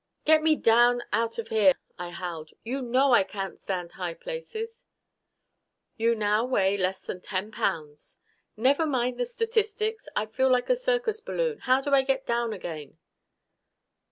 [0.25, 2.53] "Get me down out of here!" I howled.
[2.63, 4.83] "You know I can't stand high places!"
[5.95, 8.17] "You now weigh less than ten pounds"
[8.57, 10.07] "Never mind the statistics.
[10.15, 11.59] I feel like a circus balloon.
[11.59, 12.97] How do I get down again?"